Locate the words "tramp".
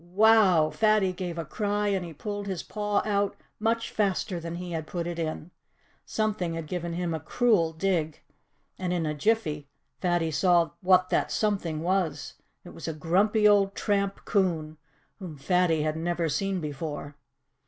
13.75-14.25